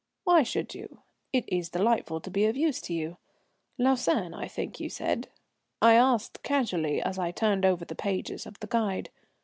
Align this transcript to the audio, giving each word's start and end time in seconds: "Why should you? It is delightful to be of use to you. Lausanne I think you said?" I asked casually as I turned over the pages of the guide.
"Why 0.23 0.41
should 0.41 0.73
you? 0.73 1.01
It 1.31 1.43
is 1.47 1.69
delightful 1.69 2.21
to 2.21 2.31
be 2.31 2.45
of 2.45 2.57
use 2.57 2.81
to 2.81 2.93
you. 2.95 3.17
Lausanne 3.77 4.33
I 4.33 4.47
think 4.47 4.79
you 4.79 4.89
said?" 4.89 5.27
I 5.79 5.93
asked 5.93 6.41
casually 6.41 6.99
as 6.99 7.19
I 7.19 7.29
turned 7.29 7.65
over 7.67 7.85
the 7.85 7.93
pages 7.93 8.47
of 8.47 8.59
the 8.61 8.67
guide. 8.67 9.11